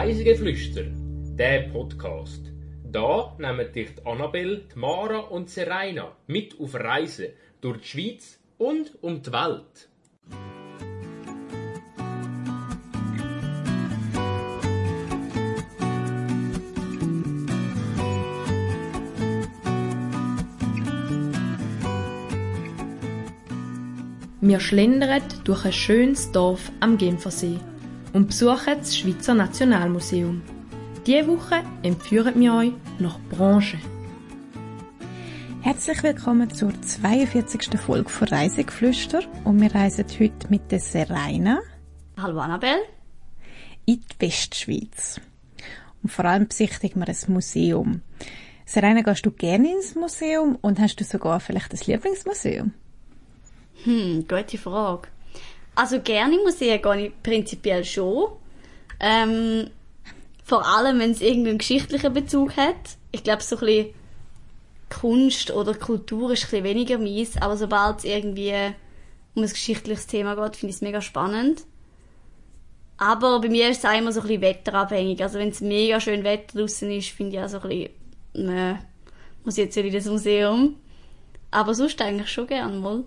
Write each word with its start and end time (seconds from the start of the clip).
Reisegeflüster, 0.00 0.84
der 1.36 1.62
Podcast. 1.72 2.52
Da 2.84 3.34
nehmen 3.36 3.72
dich 3.72 3.96
die 3.96 4.06
Annabelle, 4.06 4.62
Mara 4.76 5.18
und 5.18 5.50
Serena 5.50 6.12
mit 6.28 6.54
auf 6.60 6.76
Reisen 6.76 7.30
durch 7.60 7.80
die 7.80 7.88
Schweiz 7.88 8.38
und 8.58 8.92
um 9.02 9.20
die 9.20 9.32
Welt. 9.32 9.88
Wir 24.40 24.60
schlendern 24.60 25.24
durch 25.42 25.64
ein 25.64 25.72
schönes 25.72 26.30
Dorf 26.30 26.70
am 26.78 26.96
Genfersee 26.96 27.58
und 28.12 28.28
besuchen 28.28 28.78
das 28.78 28.96
Schweizer 28.96 29.34
Nationalmuseum. 29.34 30.42
Diese 31.06 31.26
Woche 31.26 31.62
entführen 31.82 32.38
wir 32.40 32.54
euch 32.54 32.72
nach 32.98 33.18
Branche. 33.30 33.78
Herzlich 35.62 36.02
willkommen 36.02 36.50
zur 36.50 36.72
42. 36.80 37.78
Folge 37.78 38.08
von 38.08 38.28
Reisegeflüster 38.28 39.22
und 39.44 39.60
wir 39.60 39.74
reisen 39.74 40.06
heute 40.18 40.48
mit 40.48 40.70
der 40.70 40.80
Serena 40.80 41.58
Hallo 42.16 42.40
Annabelle. 42.40 42.82
in 43.84 44.00
die 44.00 44.26
Westschweiz. 44.26 45.20
Und 46.02 46.10
vor 46.10 46.24
allem 46.24 46.46
besichtigen 46.48 47.00
wir 47.00 47.08
ein 47.08 47.32
Museum. 47.32 48.02
Serena, 48.64 49.02
gehst 49.02 49.24
du 49.26 49.30
gerne 49.30 49.72
ins 49.72 49.94
Museum 49.94 50.58
und 50.60 50.78
hast 50.78 50.96
du 50.96 51.04
sogar 51.04 51.40
vielleicht 51.40 51.72
ein 51.72 51.80
Lieblingsmuseum? 51.86 52.72
Hm, 53.84 54.26
gute 54.28 54.58
Frage. 54.58 55.08
Also 55.78 56.00
gerne 56.00 56.34
in 56.34 56.42
Museen 56.42 56.82
gehe 56.82 57.06
ich 57.06 57.22
prinzipiell 57.22 57.84
schon. 57.84 58.32
Ähm, 58.98 59.70
vor 60.42 60.66
allem, 60.66 60.98
wenn 60.98 61.12
es 61.12 61.20
irgendeinen 61.20 61.58
geschichtlichen 61.58 62.12
Bezug 62.12 62.56
hat. 62.56 62.96
Ich 63.12 63.22
glaube, 63.22 63.44
so 63.44 63.54
ein 63.58 63.60
bisschen 63.60 63.94
Kunst 64.90 65.52
oder 65.52 65.74
Kultur 65.74 66.32
ist 66.32 66.42
ein 66.42 66.50
bisschen 66.50 66.64
weniger 66.64 66.98
mies, 66.98 67.36
aber 67.36 67.56
sobald 67.56 67.98
es 67.98 68.04
irgendwie 68.06 68.54
um 69.36 69.44
ein 69.44 69.48
geschichtliches 69.48 70.08
Thema 70.08 70.34
geht, 70.34 70.56
finde 70.56 70.70
ich 70.70 70.76
es 70.78 70.82
mega 70.82 71.00
spannend. 71.00 71.62
Aber 72.96 73.40
bei 73.40 73.48
mir 73.48 73.70
ist 73.70 73.84
es 73.84 73.88
auch 73.88 73.96
immer 73.96 74.10
so 74.10 74.18
ein 74.18 74.26
bisschen 74.26 74.42
wetterabhängig. 74.42 75.22
Also 75.22 75.38
wenn 75.38 75.50
es 75.50 75.60
mega 75.60 76.00
schön 76.00 76.24
Wetter 76.24 76.58
draußen 76.58 76.90
ist, 76.90 77.10
finde 77.10 77.36
ich 77.36 77.42
auch 77.44 77.48
so 77.48 77.60
ein 77.60 77.68
bisschen, 77.68 77.90
ne, 78.34 78.84
muss 79.44 79.56
ich 79.56 79.66
jetzt 79.66 79.76
nicht 79.76 79.86
in 79.86 79.92
das 79.92 80.06
Museum. 80.06 80.74
Aber 81.52 81.72
sonst 81.72 82.02
eigentlich 82.02 82.32
schon 82.32 82.48
gern 82.48 82.80
mal. 82.80 83.04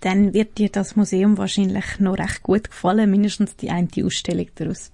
Dann 0.00 0.32
wird 0.32 0.58
dir 0.58 0.68
das 0.68 0.96
Museum 0.96 1.38
wahrscheinlich 1.38 1.98
noch 1.98 2.18
recht 2.18 2.42
gut 2.42 2.70
gefallen, 2.70 3.10
mindestens 3.10 3.56
die 3.56 3.70
eine 3.70 3.88
Ausstellung 4.04 4.48
daraus. 4.54 4.92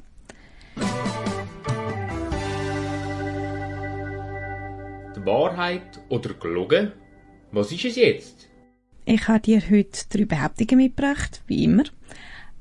Die 5.17 5.27
Wahrheit 5.27 6.01
oder 6.09 6.35
gelogen? 6.35 6.93
Was 7.53 7.71
ist 7.71 7.85
es 7.85 7.97
jetzt? 7.97 8.49
Ich 9.05 9.29
habe 9.29 9.41
dir 9.41 9.61
heute 9.71 10.01
drei 10.09 10.25
Behauptungen 10.25 10.77
mitgebracht, 10.79 11.43
wie 11.47 11.65
immer. 11.65 11.85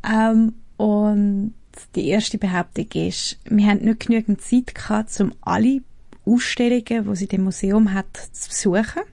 Ähm, 0.07 0.55
und 0.77 1.53
die 1.95 2.09
erste 2.09 2.37
Behauptung 2.37 2.87
ist, 2.93 3.39
wir 3.45 3.67
haben 3.67 3.79
nicht 3.79 4.07
genügend 4.07 4.41
Zeit 4.41 4.75
gehabt, 4.75 5.19
um 5.19 5.33
alle 5.41 5.81
Ausstellungen, 6.25 6.83
die 7.05 7.09
es 7.09 7.21
in 7.21 7.27
dem 7.29 7.43
Museum 7.43 7.93
hat, 7.93 8.15
zu 8.31 8.49
besuchen. 8.49 9.03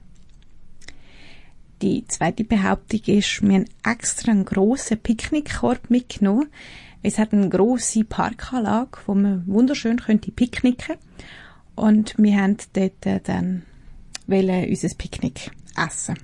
Die 1.81 2.05
zweite 2.07 2.43
Behauptung 2.43 3.01
ist, 3.07 3.41
wir 3.41 3.55
haben 3.55 3.65
extra 3.83 4.31
einen 4.31 4.45
grossen 4.45 4.99
Picknickkorb 4.99 5.89
mitgenommen. 5.89 6.49
Es 7.01 7.17
hat 7.17 7.33
eine 7.33 7.49
grosse 7.49 8.03
Parkanlage, 8.03 8.99
wo 9.07 9.15
man 9.15 9.47
wunderschön 9.47 9.99
könnte 9.99 10.31
picknicken 10.31 10.97
und 11.75 12.13
wir 12.19 12.37
haben 12.37 12.57
dort 12.73 13.05
äh, 13.07 13.19
dann 13.23 13.63
unser 14.27 14.95
Picknick 14.95 15.51
essen. 15.75 16.15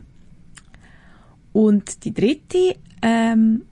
Und 1.52 2.06
die 2.06 2.14
dritte, 2.14 2.76
ähm, 3.02 3.64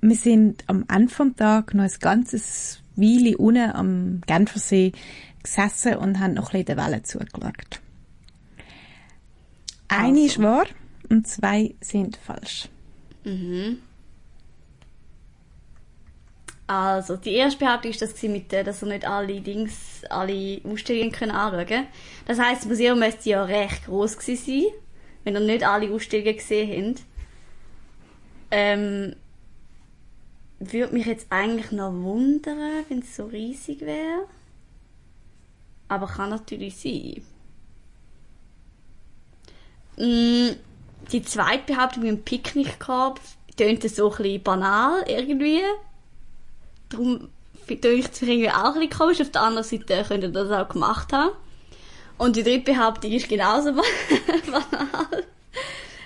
wir 0.00 0.16
sind 0.16 0.64
am 0.66 0.86
Ende 0.88 1.12
vom 1.12 1.36
Tag 1.36 1.74
noch 1.74 1.84
ein 1.84 1.92
ganzes 2.00 2.80
Weile 2.96 3.36
unten 3.36 3.70
am 3.70 4.20
Genfersee 4.26 4.92
gesessen 5.42 5.96
und 5.96 6.18
haben 6.18 6.34
noch 6.34 6.54
ein 6.54 6.64
bisschen 6.64 6.66
der 6.66 6.76
Welle 6.78 7.02
zugeschaut. 7.02 7.83
Eine 9.96 10.20
Also. 10.20 10.26
ist 10.26 10.42
wahr 10.42 10.66
und 11.08 11.26
zwei 11.26 11.74
sind 11.80 12.16
falsch. 12.16 12.68
Also, 16.66 17.16
die 17.16 17.34
erste 17.34 17.58
Behauptung 17.58 17.90
ist 17.90 18.00
das 18.00 18.14
gewesen 18.14 18.32
mit, 18.32 18.52
dass 18.52 18.82
er 18.82 18.88
nicht 18.88 19.06
alle 19.06 19.40
Dings, 19.40 20.02
alle 20.08 20.60
Ausstellungen 20.64 21.12
können 21.12 21.32
anschauen 21.32 21.86
Das 22.26 22.38
heisst, 22.38 22.62
das 22.62 22.68
Museum 22.68 22.98
müsste 22.98 23.30
ja 23.30 23.44
recht 23.44 23.84
gross 23.84 24.16
gewesen 24.16 24.44
sein, 24.44 24.72
wenn 25.24 25.34
er 25.34 25.40
nicht 25.42 25.66
alle 25.66 25.90
Ausstellungen 25.92 26.36
gesehen 26.36 26.94
habt. 26.94 27.02
Ähm, 28.50 29.16
würde 30.60 30.94
mich 30.94 31.06
jetzt 31.06 31.26
eigentlich 31.30 31.70
noch 31.72 31.92
wundern, 31.92 32.84
wenn 32.88 33.00
es 33.00 33.14
so 33.14 33.26
riesig 33.26 33.80
wäre. 33.82 34.26
Aber 35.88 36.06
kann 36.06 36.30
natürlich 36.30 36.76
sein. 36.76 37.22
Mm, 39.96 40.50
Die 41.12 41.22
zweite 41.22 41.72
Behauptung 41.72 42.04
dem 42.04 42.22
Picknickkorb 42.22 43.20
tönt 43.56 43.82
so 43.88 44.10
ein 44.10 44.16
bisschen 44.16 44.42
banal 44.42 45.04
irgendwie. 45.06 45.60
Darum 46.88 47.28
finde 47.66 47.92
ich 47.92 48.06
es 48.06 48.22
irgendwie 48.22 48.50
auch 48.50 48.74
ein 48.74 48.80
bisschen 48.80 48.90
komisch. 48.98 49.20
Auf 49.20 49.30
der 49.30 49.42
anderen 49.42 49.64
Seite 49.64 50.04
könnte 50.06 50.30
das 50.30 50.50
auch 50.50 50.68
gemacht 50.68 51.12
haben. 51.12 51.30
Und 52.18 52.36
die 52.36 52.42
dritte 52.42 52.72
Behauptung 52.72 53.10
ist 53.12 53.28
genauso 53.28 53.72
banal. 54.46 55.24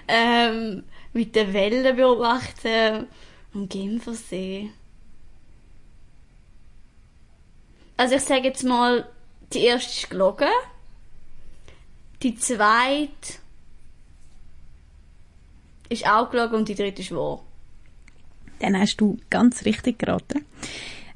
ähm, 0.08 0.84
mit 1.12 1.34
den 1.36 1.52
Wellen 1.52 1.96
beobachten 1.96 3.06
am 3.54 3.68
Genfersee. 3.68 4.70
Also 7.96 8.14
ich 8.14 8.22
sage 8.22 8.44
jetzt 8.44 8.64
mal, 8.64 9.08
die 9.52 9.64
erste 9.64 9.90
ist 9.90 10.10
gelogen. 10.10 10.48
Die 12.22 12.36
zweite 12.36 13.10
ist 15.88 16.06
auch 16.06 16.30
gelogen 16.30 16.56
und 16.56 16.68
die 16.68 16.74
dritte 16.74 17.02
ist 17.02 17.12
wahr. 17.12 17.40
Dann 18.60 18.78
hast 18.78 18.96
du 18.96 19.18
ganz 19.30 19.64
richtig 19.64 19.98
geraten. 19.98 20.44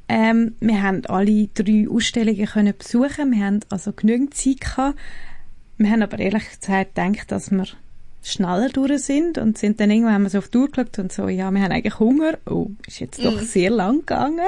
Ähm, 0.08 0.56
wir 0.60 0.82
haben 0.82 1.04
alle 1.06 1.48
drei 1.48 1.86
Ausstellungen 1.88 2.46
können 2.46 2.74
besuchen. 2.76 3.32
Wir 3.32 3.44
haben 3.44 3.60
also 3.70 3.92
genügend 3.92 4.34
Zeit 4.34 4.60
gehabt. 4.60 4.98
Wir 5.78 5.90
haben 5.90 6.02
aber 6.02 6.18
ehrlich 6.18 6.44
gesagt 6.60 6.94
gedacht, 6.94 7.32
dass 7.32 7.50
wir 7.50 7.66
schneller 8.22 8.68
durch 8.68 9.02
sind 9.02 9.38
und 9.38 9.58
sind 9.58 9.80
dann 9.80 9.90
irgendwann 9.90 10.14
haben 10.14 10.22
wir 10.22 10.30
so 10.30 10.38
auf 10.38 10.48
die 10.48 10.58
Uhr 10.58 10.68
geschaut 10.68 10.98
und 10.98 11.12
so, 11.12 11.28
ja, 11.28 11.50
wir 11.50 11.62
haben 11.62 11.72
eigentlich 11.72 11.98
Hunger. 11.98 12.38
Oh, 12.46 12.68
ist 12.86 13.00
jetzt 13.00 13.24
doch 13.24 13.40
sehr 13.40 13.70
lang 13.70 14.00
gegangen. 14.00 14.40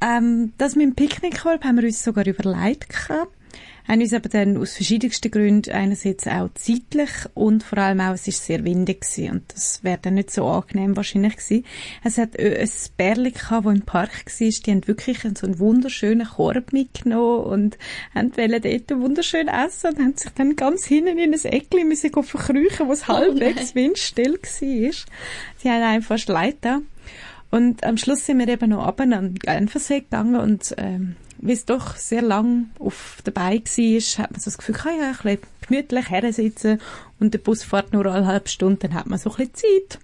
Ähm, 0.00 0.52
das 0.58 0.74
mit 0.74 0.86
dem 0.86 0.94
Picknickkorb 0.94 1.64
haben 1.64 1.76
wir 1.76 1.84
uns 1.84 2.02
sogar 2.02 2.26
überlegt 2.26 2.88
gehabt. 2.88 3.33
Haben 3.86 4.00
uns 4.00 4.14
aber 4.14 4.28
dann 4.28 4.56
aus 4.56 4.74
verschiedensten 4.74 5.30
Gründen 5.30 5.72
einerseits 5.72 6.26
auch 6.26 6.48
zeitlich 6.54 7.10
und 7.34 7.62
vor 7.62 7.78
allem 7.78 8.00
auch, 8.00 8.14
es 8.14 8.26
ist 8.26 8.44
sehr 8.44 8.64
windig 8.64 9.02
gewesen 9.02 9.30
und 9.32 9.52
das 9.52 9.84
wäre 9.84 9.98
dann 10.00 10.14
nicht 10.14 10.30
so 10.30 10.46
angenehm 10.46 10.96
wahrscheinlich 10.96 11.36
gewesen. 11.36 11.64
Es 12.02 12.16
hat 12.16 12.38
äh, 12.38 12.60
ein 12.60 12.70
Bärli 12.96 13.32
gehabt, 13.32 13.66
das 13.66 13.74
im 13.74 13.82
Park 13.82 14.24
war, 14.26 14.48
die 14.48 14.70
haben 14.70 14.88
wirklich 14.88 15.18
so 15.20 15.46
einen 15.46 15.58
wunderschönen 15.58 16.26
Korb 16.26 16.72
mitgenommen 16.72 17.44
und 17.44 17.78
haben 18.14 18.36
wollen 18.36 18.62
dort 18.62 19.00
wunderschön 19.00 19.48
essen 19.48 19.90
und 19.90 19.98
haben 19.98 20.16
sich 20.16 20.32
dann 20.32 20.56
ganz 20.56 20.86
hinten 20.86 21.18
in 21.18 21.34
ein 21.34 21.44
Eckli 21.44 21.84
müssen 21.84 22.10
verkrüchen, 22.10 22.88
wo 22.88 22.92
es 22.92 23.06
halbwegs 23.06 23.74
windstill 23.74 24.34
war. 24.34 24.92
Sie 25.58 25.70
haben 25.70 25.82
einfach 25.82 26.26
leid 26.26 26.56
da. 26.62 26.80
Und 27.50 27.84
am 27.84 27.96
Schluss 27.98 28.26
sind 28.26 28.38
wir 28.38 28.48
eben 28.48 28.70
noch 28.70 28.84
runter 28.84 29.04
an 29.04 29.10
den 29.10 29.34
Genfersee 29.36 30.00
gegangen 30.00 30.36
und 30.36 30.74
ähm, 30.76 31.14
wie 31.38 31.52
es 31.52 31.64
doch 31.64 31.96
sehr 31.96 32.22
lang 32.22 32.70
auf 32.78 33.18
dabei 33.24 33.60
war, 33.60 34.24
hat 34.24 34.30
man 34.30 34.40
so 34.40 34.44
das 34.46 34.58
Gefühl, 34.58 34.74
kann 34.74 34.98
ja 34.98 35.08
ein 35.08 35.12
bisschen 35.12 35.38
gemütlich 35.66 36.10
hersitzen 36.10 36.80
und 37.20 37.34
der 37.34 37.38
Bus 37.38 37.62
fährt 37.62 37.92
nur 37.92 38.06
alle 38.06 38.26
halbe 38.26 38.48
Stunde, 38.48 38.78
dann 38.88 38.94
hat 38.94 39.06
man 39.06 39.18
so 39.18 39.30
ein 39.30 39.36
bisschen 39.36 39.54
Zeit. 39.54 39.98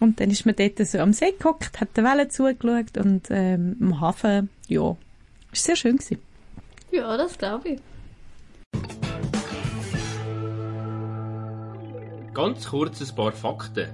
Und 0.00 0.20
dann 0.20 0.30
ist 0.30 0.46
man 0.46 0.54
dort 0.54 0.78
so 0.86 0.98
am 0.98 1.12
See 1.12 1.34
gehockt, 1.36 1.80
hat 1.80 1.96
der 1.96 2.04
Welle 2.04 2.28
zugeschaut 2.28 2.96
und 2.98 3.28
ähm, 3.30 3.76
am 3.80 4.00
Hafen, 4.00 4.48
ja, 4.68 4.96
ist 5.52 5.64
sehr 5.64 5.76
schön 5.76 5.96
gewesen. 5.96 6.18
Ja, 6.92 7.16
das 7.16 7.36
glaube 7.36 7.68
ich. 7.70 7.80
Ganz 12.32 12.68
kurz 12.68 13.00
ein 13.00 13.16
paar 13.16 13.32
Fakten. 13.32 13.88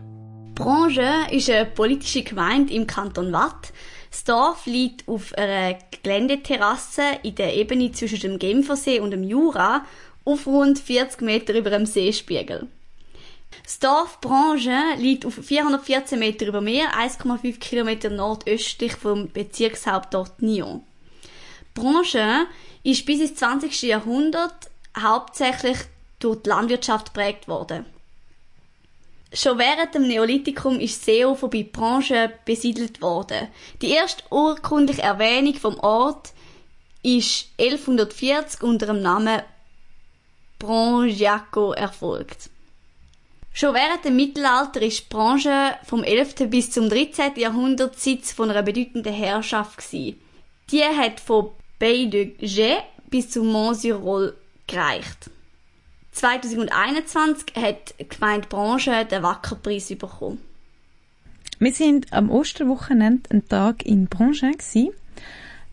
Branche 0.54 1.26
ist 1.30 1.50
eine 1.50 1.64
politische 1.66 2.22
Gemeinde 2.22 2.74
im 2.74 2.86
Kanton 2.86 3.32
Watt. 3.32 3.72
Das 4.14 4.22
Dorf 4.22 4.66
liegt 4.66 5.08
auf 5.08 5.34
einer 5.34 5.76
Geländeterrasse 6.04 7.02
in 7.24 7.34
der 7.34 7.56
Ebene 7.56 7.90
zwischen 7.90 8.20
dem 8.20 8.38
Genfersee 8.38 9.00
und 9.00 9.10
dem 9.10 9.24
Jura 9.24 9.84
auf 10.24 10.46
rund 10.46 10.78
40 10.78 11.20
Meter 11.22 11.52
über 11.52 11.70
dem 11.70 11.84
Seespiegel. 11.84 12.68
Das 13.64 13.80
Dorf 13.80 14.20
Branche 14.20 14.78
liegt 14.98 15.26
auf 15.26 15.34
414 15.34 16.16
Meter 16.16 16.46
über 16.46 16.60
Meer, 16.60 16.92
1,5 16.92 17.58
Kilometer 17.58 18.08
nordöstlich 18.08 18.92
vom 18.92 19.32
Bezirkshauptort 19.32 20.40
Nyon. 20.40 20.84
Branche 21.74 22.46
ist 22.84 23.04
bis 23.06 23.20
ins 23.20 23.34
20. 23.34 23.82
Jahrhundert 23.82 24.70
hauptsächlich 24.96 25.78
durch 26.20 26.40
die 26.40 26.50
Landwirtschaft 26.50 27.12
geprägt 27.12 27.48
worden. 27.48 27.84
Schon 29.34 29.58
während 29.58 29.92
dem 29.94 30.06
Neolithikum 30.06 30.78
ist 30.78 31.04
Seehofer 31.04 31.48
bei 31.48 31.64
Branche 31.64 32.32
besiedelt 32.44 33.02
worden. 33.02 33.48
Die 33.82 33.90
erste 33.90 34.22
urkundliche 34.30 35.02
Erwähnung 35.02 35.54
vom 35.54 35.78
Ort 35.80 36.32
ist 37.02 37.48
1140 37.58 38.62
unter 38.62 38.86
dem 38.86 39.02
Namen 39.02 39.42
Brangiaco 40.60 41.72
erfolgt. 41.72 42.48
Schon 43.52 43.74
während 43.74 44.04
dem 44.04 44.14
Mittelalter 44.14 44.80
ist 44.82 45.00
die 45.00 45.08
Branche 45.08 45.78
vom 45.84 46.04
11. 46.04 46.48
bis 46.48 46.70
zum 46.70 46.88
13. 46.88 47.34
Jahrhundert 47.36 47.98
Sitz 47.98 48.32
von 48.32 48.50
einer 48.50 48.62
bedeutenden 48.62 49.12
Herrschaft 49.12 49.78
gewesen. 49.78 50.20
Die 50.70 50.82
hat 50.82 51.18
von 51.18 51.50
Bay 51.80 52.08
de 52.08 52.36
Gé 52.40 52.78
bis 53.10 53.30
zu 53.30 53.42
Montsirol 53.42 54.36
gereicht. 54.68 55.30
2021 56.14 57.56
hat 57.56 57.94
die 57.98 58.08
Gemeinde 58.08 58.48
Branche 58.48 59.04
den 59.04 59.22
Wackerpreis 59.22 59.88
bekommen. 59.88 60.38
Wir 61.58 61.72
sind 61.72 62.12
am 62.12 62.30
Osterwochenende 62.30 63.30
einen 63.30 63.48
Tag 63.48 63.84
in 63.84 64.06
Branche 64.06 64.50
gewesen. 64.52 64.90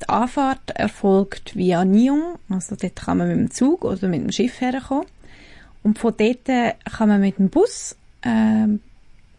Die 0.01 0.09
Anfahrt 0.09 0.71
erfolgt 0.71 1.55
via 1.55 1.85
Nyon, 1.85 2.39
also 2.49 2.75
dort 2.75 2.95
kann 2.95 3.19
man 3.19 3.27
mit 3.27 3.38
dem 3.38 3.51
Zug 3.51 3.85
oder 3.85 4.07
mit 4.07 4.21
dem 4.21 4.31
Schiff 4.31 4.61
herkommen. 4.61 5.05
Und 5.83 5.99
von 5.99 6.13
dort 6.17 6.45
kann 6.45 7.09
man 7.09 7.21
mit 7.21 7.38
dem 7.38 7.49
Bus 7.49 7.95
äh, 8.21 8.67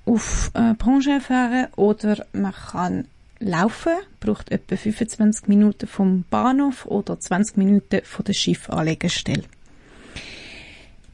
auf 0.04 0.50
äh, 0.54 0.75
Branche 0.75 1.20
fahren 1.20 1.66
oder 1.76 2.25
man 2.32 2.52
kann 2.52 3.08
laufen, 3.40 3.93
braucht 4.20 4.52
etwa 4.52 4.76
25 4.76 5.49
Minuten 5.49 5.88
vom 5.88 6.25
Bahnhof 6.31 6.87
oder 6.87 7.19
20 7.19 7.56
Minuten 7.56 8.02
von 8.04 8.25
der 8.25 8.34
Schiffanlegestelle. 8.34 9.44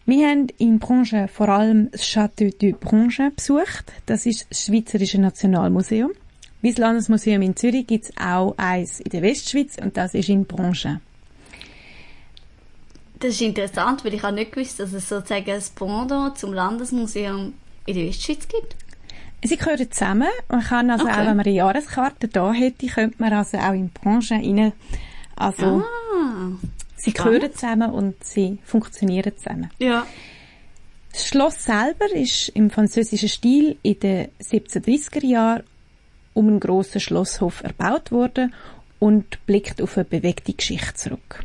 Wir 0.09 0.27
haben 0.27 0.47
in 0.57 0.79
Branche 0.79 1.29
vor 1.29 1.51
allem 1.51 1.91
das 1.91 2.01
Château 2.03 2.49
de 2.57 2.73
Branche 2.73 3.31
besucht. 3.37 3.93
Das 4.07 4.25
ist 4.25 4.47
das 4.49 4.65
Schweizerische 4.65 5.21
Nationalmuseum. 5.21 6.13
Wie 6.63 6.71
das 6.71 6.79
Landesmuseum 6.79 7.43
in 7.43 7.55
Zürich 7.55 7.87
gibt 7.87 8.07
es 8.07 8.13
auch 8.17 8.55
eins 8.57 9.01
in 9.01 9.11
der 9.11 9.21
Westschweiz 9.21 9.77
und 9.77 9.99
das 9.99 10.15
ist 10.15 10.31
in 10.31 10.47
Branche. 10.47 11.03
Das 13.21 13.33
ist 13.33 13.43
interessant, 13.43 14.03
weil 14.03 14.15
ich 14.15 14.25
auch 14.25 14.31
nicht 14.31 14.51
gewusst, 14.53 14.81
dass 14.81 14.95
es 14.95 15.07
sozusagen 15.11 15.51
ein 15.51 15.63
Pendant 15.75 16.39
zum 16.39 16.55
Landesmuseum 16.55 17.53
in 17.85 17.95
der 17.95 18.07
Westschweiz 18.07 18.49
gibt. 18.49 18.77
Sie 19.45 19.59
gehören 19.59 19.93
zusammen. 19.93 20.29
Man 20.49 20.63
kann 20.63 20.91
also 20.91 21.05
Okay. 21.05 21.13
auch, 21.13 21.19
wenn 21.19 21.37
man 21.37 21.41
eine 21.41 21.51
Jahreskarte 21.55 22.29
da 22.29 22.51
hätte, 22.55 22.87
könnte 22.87 23.17
man 23.19 23.35
also 23.35 23.59
auch 23.59 23.75
in 23.75 23.91
Branche 23.91 24.37
rein. 24.37 24.73
Also, 25.37 25.83
Ah, 25.83 26.53
sie 26.99 27.12
gehören 27.12 27.53
zusammen 27.53 27.91
und 27.91 28.23
sie 28.25 28.59
funktionieren 28.65 29.37
zusammen. 29.37 29.71
ja. 29.79 30.06
Das 31.11 31.27
Schloss 31.27 31.65
selber 31.65 32.12
ist 32.12 32.50
im 32.50 32.71
französischen 32.71 33.31
Stil 33.31 33.79
in 33.83 33.99
den 33.99 34.29
1730er 34.43 35.25
Jahren 35.25 35.62
um 36.35 36.49
einen 36.49 36.61
grossen 36.61 37.00
Schlosshof 37.00 37.62
erbaut 37.65 38.12
worden 38.12 38.55
und 38.99 39.45
blickt 39.47 39.81
auf 39.83 39.97
eine 39.97 40.05
bewegte 40.05 40.53
Geschichte 40.53 40.95
zurück. 40.95 41.45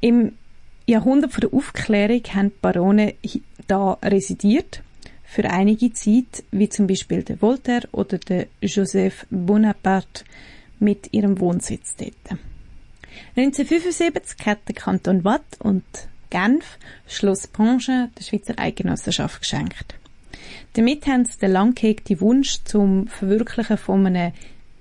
Im 0.00 0.32
Jahrhundert 0.86 1.32
vor 1.32 1.40
der 1.40 1.52
Aufklärung 1.52 2.22
haben 2.32 2.50
die 2.50 2.60
Barone 2.60 3.14
da 3.66 3.98
residiert 4.02 4.82
für 5.24 5.44
einige 5.50 5.92
Zeit, 5.92 6.44
wie 6.52 6.68
zum 6.68 6.86
Beispiel 6.86 7.22
der 7.22 7.40
Voltaire 7.42 7.88
oder 7.92 8.18
der 8.18 8.46
Joseph 8.60 9.26
Bonaparte 9.30 10.24
mit 10.78 11.12
ihrem 11.12 11.40
Wohnsitz 11.40 11.96
dort. 11.96 12.38
1975 13.36 14.46
hat 14.46 14.60
der 14.68 14.74
Kanton 14.74 15.24
Watt 15.24 15.42
und 15.58 15.84
Genf 16.30 16.78
Schloss 17.06 17.46
Branche 17.46 18.10
der 18.18 18.24
Schweizer 18.24 18.54
Eidgenossenschaft 18.58 19.40
geschenkt. 19.40 19.94
Damit 20.74 21.06
haben 21.06 21.24
sie 21.24 21.38
den 21.38 21.52
lang 21.52 21.74
gehegten 21.74 22.20
Wunsch 22.20 22.58
zum 22.64 23.06
Verwirklichen 23.06 23.78
von 23.78 24.06
einem 24.06 24.32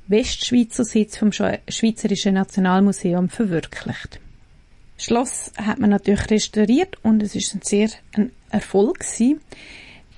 Westschweizer 0.08 0.84
Sitz 0.84 1.18
vom 1.18 1.30
Schwe- 1.30 1.60
Schweizerischen 1.68 2.34
Nationalmuseum 2.34 3.30
verwirklicht. 3.30 4.20
Das 4.98 5.06
Schloss 5.06 5.52
hat 5.58 5.80
man 5.80 5.92
natürlich 5.92 6.30
restauriert 6.30 6.98
und 7.04 7.22
es 7.22 7.36
ist 7.36 7.54
ein 7.54 7.62
sehr 7.64 7.90
ein 8.14 8.32
Erfolg 8.50 9.00
gewesen. 9.00 9.40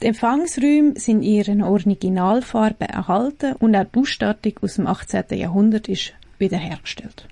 Die 0.02 0.08
Empfangsräume 0.08 1.00
sind 1.00 1.18
in 1.18 1.24
ihren 1.24 1.64
Originalfarben 1.64 2.88
erhalten 2.88 3.54
und 3.54 3.76
auch 3.76 3.86
die 3.86 4.00
Ausstattung 4.00 4.54
aus 4.62 4.76
dem 4.76 4.88
18. 4.88 5.24
Jahrhundert 5.32 5.88
ist 5.88 6.14
wiederhergestellt. 6.38 7.28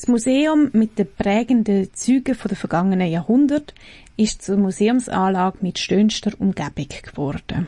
Das 0.00 0.08
Museum 0.08 0.70
mit 0.72 0.98
den 0.98 1.12
prägenden 1.14 1.92
Zügen 1.92 2.34
der 2.42 2.56
vergangenen 2.56 3.10
Jahrhundert 3.10 3.74
ist 4.16 4.40
zur 4.40 4.56
Museumsanlage 4.56 5.58
mit 5.60 5.78
schönster 5.78 6.32
Umgebung 6.38 6.88
geworden. 7.02 7.66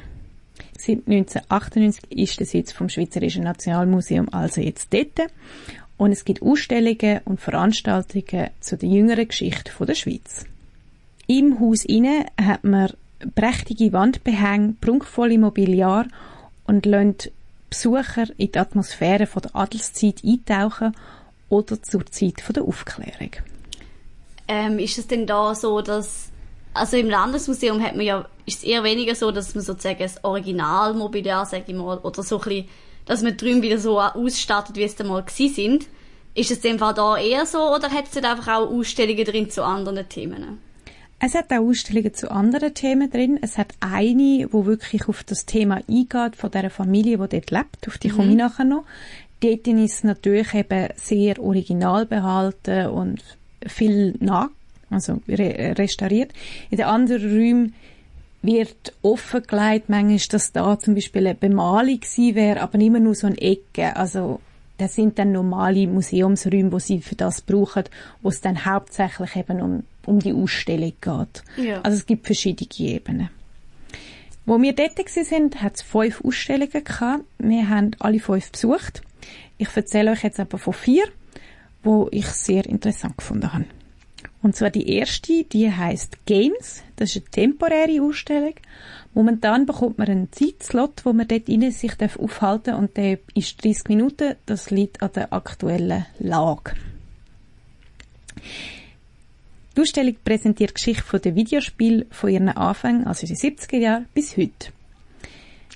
Seit 0.78 1.06
1998 1.06 2.10
ist 2.10 2.40
der 2.40 2.46
Sitz 2.46 2.72
vom 2.72 2.88
Schweizerischen 2.88 3.44
Nationalmuseum 3.44 4.32
also 4.32 4.62
jetzt 4.62 4.94
dort 4.94 5.28
und 5.98 6.12
es 6.12 6.24
gibt 6.24 6.40
Ausstellungen 6.40 7.20
und 7.26 7.38
Veranstaltungen 7.38 8.48
zu 8.60 8.78
der 8.78 8.88
jüngeren 8.88 9.28
Geschichte 9.28 9.70
der 9.84 9.94
Schweiz. 9.94 10.46
Im 11.26 11.60
Haus 11.60 11.84
inne 11.84 12.24
hat 12.42 12.64
man 12.64 12.94
prächtige 13.34 13.92
Wandbehänge, 13.92 14.76
prunkvolle 14.80 15.36
Mobiliar 15.36 16.06
und 16.66 16.86
lässt 16.86 17.30
Besucher 17.68 18.24
in 18.38 18.52
die 18.52 18.58
Atmosphäre 18.58 19.26
der 19.26 19.54
Adelszeit 19.54 20.24
eintauchen 20.24 20.94
oder 21.52 21.82
zur 21.82 22.06
Zeit 22.06 22.40
von 22.40 22.54
der 22.54 22.64
Aufklärung. 22.64 23.30
Ähm, 24.48 24.78
ist 24.78 24.96
es 24.96 25.06
denn 25.06 25.26
da 25.26 25.54
so, 25.54 25.82
dass 25.82 26.30
also 26.74 26.96
im 26.96 27.10
Landesmuseum 27.10 27.82
hat 27.82 27.94
man 27.94 28.06
ja 28.06 28.26
ist 28.46 28.58
es 28.58 28.64
eher 28.64 28.82
weniger 28.82 29.14
so, 29.14 29.30
dass 29.30 29.54
man 29.54 29.62
sozusagen 29.62 29.98
das 29.98 30.24
Originalmobiliar, 30.24 31.44
sag 31.44 31.68
ich 31.68 31.74
mal, 31.74 31.98
oder 31.98 32.22
so 32.22 32.38
ein 32.38 32.44
bisschen, 32.44 32.68
dass 33.04 33.22
man 33.22 33.36
drüben 33.36 33.62
wieder 33.62 33.78
so 33.78 34.00
ausstattet, 34.00 34.76
wie 34.76 34.82
es 34.82 34.96
da 34.96 35.04
mal 35.04 35.22
gsi 35.22 35.48
sind. 35.48 35.86
Ist 36.34 36.50
es 36.50 36.64
in 36.64 36.72
dem 36.72 36.78
Fall 36.78 36.94
da 36.94 37.18
eher 37.18 37.44
so 37.44 37.58
oder 37.58 37.90
hat 37.90 38.06
es 38.10 38.16
einfach 38.16 38.48
auch 38.48 38.70
Ausstellungen 38.70 39.24
drin 39.24 39.50
zu 39.50 39.62
anderen 39.62 40.08
Themen? 40.08 40.58
Es 41.24 41.36
hat 41.36 41.52
auch 41.52 41.58
Ausstellungen 41.58 42.14
zu 42.14 42.32
anderen 42.32 42.74
Themen 42.74 43.08
drin. 43.08 43.38
Es 43.42 43.56
hat 43.56 43.74
eine, 43.78 44.48
wo 44.50 44.66
wirklich 44.66 45.08
auf 45.08 45.22
das 45.22 45.46
Thema 45.46 45.80
eingeht, 45.88 46.34
von 46.34 46.50
der 46.50 46.68
Familie, 46.68 47.16
die 47.18 47.28
dort 47.28 47.50
lebt. 47.52 47.86
Auf 47.86 47.98
die 47.98 48.08
komme 48.08 48.30
ich 48.30 48.36
nachher 48.36 48.64
noch. 48.64 48.84
Dort 49.42 49.66
ist 49.66 49.94
es 49.94 50.04
natürlich 50.04 50.54
eben 50.54 50.88
sehr 50.94 51.42
original 51.42 52.06
behalten 52.06 52.86
und 52.86 53.22
viel 53.66 54.14
nach, 54.20 54.50
also 54.88 55.20
re 55.28 55.74
restauriert. 55.76 56.32
In 56.70 56.76
den 56.76 56.86
anderen 56.86 57.22
Räumen 57.22 57.74
wird 58.42 58.92
offengelegt, 59.02 59.88
manchmal, 59.88 60.18
dass 60.30 60.52
da 60.52 60.78
zum 60.78 60.94
Beispiel 60.94 61.26
eine 61.26 61.34
Bemalung 61.34 61.98
gewesen 61.98 62.34
wäre, 62.36 62.60
aber 62.60 62.78
immer 62.78 63.00
nur 63.00 63.16
so 63.16 63.26
eine 63.26 63.40
Ecke. 63.40 63.96
Also, 63.96 64.40
das 64.78 64.94
sind 64.94 65.18
dann 65.18 65.32
normale 65.32 65.88
Museumsräume, 65.88 66.70
wo 66.72 66.78
sie 66.78 67.00
für 67.00 67.16
das 67.16 67.40
brauchen, 67.40 67.84
wo 68.20 68.28
es 68.28 68.40
dann 68.40 68.64
hauptsächlich 68.64 69.36
eben 69.36 69.60
um, 69.60 69.82
um 70.06 70.18
die 70.20 70.32
Ausstellung 70.32 70.92
geht. 71.00 71.42
Ja. 71.56 71.80
Also 71.82 71.98
es 71.98 72.06
gibt 72.06 72.26
verschiedene 72.26 72.68
Ebenen. 72.78 73.28
Wo 74.44 74.60
wir 74.60 74.74
dort 74.74 74.98
sind, 75.08 75.62
hat 75.62 75.76
es 75.76 75.82
fünf 75.82 76.24
Ausstellungen 76.24 76.84
gehabt. 76.84 77.24
Wir 77.38 77.68
haben 77.68 77.92
alle 78.00 78.18
fünf 78.18 78.50
besucht. 78.50 79.02
Ich 79.62 79.76
erzähle 79.76 80.10
euch 80.10 80.24
jetzt 80.24 80.40
aber 80.40 80.58
von 80.58 80.72
vier, 80.72 81.04
wo 81.84 82.08
ich 82.10 82.26
sehr 82.26 82.66
interessant 82.66 83.16
gefunden 83.16 83.52
habe. 83.52 83.66
Und 84.42 84.56
zwar 84.56 84.70
die 84.70 84.88
erste, 84.88 85.44
die 85.44 85.70
heißt 85.70 86.26
Games. 86.26 86.82
Das 86.96 87.10
ist 87.10 87.16
eine 87.18 87.30
temporäre 87.30 88.02
Ausstellung. 88.02 88.54
Momentan 89.14 89.64
bekommt 89.64 89.98
man 89.98 90.08
einen 90.08 90.32
Zeitslot, 90.32 91.04
wo 91.04 91.12
man 91.12 91.28
dort 91.28 91.48
innen 91.48 91.70
sich 91.70 91.94
darf 91.94 92.18
aufhalten 92.18 92.74
und 92.74 92.96
der 92.96 93.20
ist 93.34 93.64
30 93.64 93.86
Minuten. 93.86 94.34
Das 94.46 94.72
liegt 94.72 95.00
an 95.00 95.12
der 95.14 95.32
aktuellen 95.32 96.06
Lage. 96.18 96.74
Die 99.76 99.80
Ausstellung 99.80 100.16
präsentiert 100.24 100.70
die 100.70 100.74
Geschichte 100.74 101.04
von 101.04 101.20
den 101.20 101.36
Videospielen 101.36 102.06
von 102.10 102.30
ihren 102.30 102.48
Anfängen, 102.48 103.06
also 103.06 103.28
die 103.28 103.36
70er 103.36 103.78
Jahre, 103.78 104.06
bis 104.12 104.36
heute. 104.36 104.72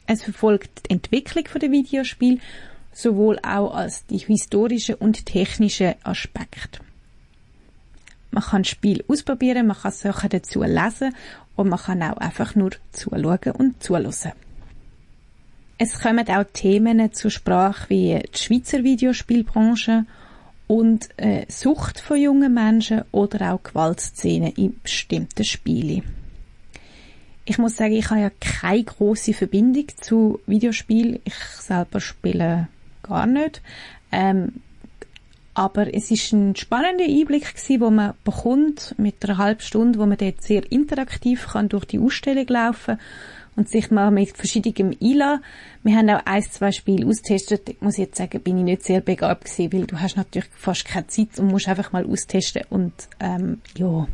Es 0.09 0.25
verfolgt 0.25 0.87
die 0.87 0.95
Entwicklung 0.95 1.45
der 1.61 1.71
Videospiele 1.71 2.39
sowohl 2.97 3.39
auch 3.41 3.75
als 3.75 4.07
die 4.07 4.19
historischen 4.19 4.95
und 4.95 5.27
technischen 5.27 5.95
Aspekte. 6.03 6.81
Man 8.31 8.43
kann 8.43 8.63
das 8.63 8.71
Spiel 8.71 9.05
ausprobieren, 9.07 9.67
man 9.67 9.77
kann 9.77 9.93
Sachen 9.93 10.31
dazu 10.31 10.63
lesen 10.63 11.15
und 11.57 11.69
man 11.69 11.79
kann 11.79 12.03
auch 12.03 12.17
einfach 12.17 12.55
nur 12.55 12.71
zuschauen 12.93 13.53
und 13.53 13.83
zuhören. 13.83 14.33
Es 15.79 16.01
kommen 16.01 16.27
auch 16.29 16.45
Themen 16.55 17.13
zur 17.13 17.31
Sprache 17.31 17.91
wie 17.91 18.19
die 18.19 18.39
Schweizer 18.39 18.83
Videospielbranche 18.83 20.07
und 20.67 21.11
äh, 21.19 21.45
Sucht 21.49 22.01
von 22.01 22.19
jungen 22.19 22.55
Menschen 22.55 23.03
oder 23.13 23.53
auch 23.53 23.63
Gewaltszenen 23.63 24.53
in 24.53 24.81
bestimmten 24.83 25.45
Spielen. 25.45 26.03
ich 27.45 27.59
muss 27.59 27.77
sagen, 27.77 27.93
ich 27.93 28.09
habe 28.09 28.21
ja 28.23 28.31
keine 28.41 28.85
große 28.85 29.35
Verbindung 29.35 29.87
zu 30.01 30.41
Videospielen. 30.47 31.21
Ich 31.25 31.35
selber 31.35 32.01
spiele 32.01 32.69
gar 33.09 33.27
nicht. 33.27 33.63
Ähm, 34.13 34.61
aber 35.55 35.95
es 35.95 36.11
ist 36.11 36.33
ein 36.33 36.55
spannender 36.55 37.05
Einblick 37.05 37.55
gewesen, 37.55 37.81
wo 37.81 37.91
man 37.91 38.13
bekommt 38.25 38.95
mit 38.99 39.25
einer 39.25 39.39
halben 39.39 39.63
Stunde, 39.63 39.99
wo 39.99 40.05
man 40.05 40.19
dort 40.19 40.43
sehr 40.43 40.71
interaktiv 40.71 41.49
kann 41.53 41.71
durch 41.71 41.87
die 41.87 41.99
Ausstellung 41.99 42.47
laufen 42.49 42.99
und 43.57 43.71
sich 43.71 43.91
mal 43.91 44.11
mit 44.11 44.37
verschiedenem 44.37 44.95
einlassen. 45.03 45.43
Wir 45.83 45.97
haben 45.97 46.11
auch 46.11 46.27
ein, 46.27 46.43
zwei 46.43 46.73
Spiele 46.73 47.07
austestet. 47.07 47.71
Ich 47.71 47.81
muss 47.81 47.97
jetzt 47.97 48.19
sagen, 48.19 48.43
bin 48.43 48.59
ich 48.59 48.65
nicht 48.65 48.85
sehr 48.85 49.01
begabt 49.01 49.47
gewesen, 49.47 49.73
weil 49.73 49.87
du 49.87 49.99
hast 49.99 50.19
natürlich 50.19 50.51
fast 50.55 50.85
keine 50.85 51.07
Zeit 51.07 51.39
und 51.39 51.47
musst 51.47 51.69
einfach 51.69 51.91
mal 51.91 52.05
austesten 52.05 52.65
und 52.69 52.93
ähm, 53.19 53.63
ja. 53.79 54.07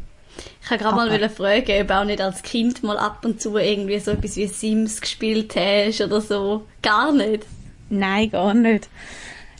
Ich 0.62 0.70
wollte 0.70 0.84
gerade 0.84 0.96
mal 0.96 1.28
fragen, 1.28 1.82
ob 1.82 1.90
auch 1.90 2.04
nicht 2.04 2.20
als 2.20 2.42
Kind 2.42 2.84
mal 2.84 2.96
ab 2.96 3.24
und 3.24 3.42
zu 3.42 3.56
irgendwie 3.56 3.98
so 3.98 4.12
etwas 4.12 4.36
wie 4.36 4.46
Sims 4.46 5.00
gespielt 5.00 5.54
hast 5.56 6.00
oder 6.00 6.20
so. 6.20 6.66
Gar 6.82 7.12
nicht? 7.12 7.44
Nein, 7.92 8.30
gar 8.30 8.54
nicht. 8.54 8.88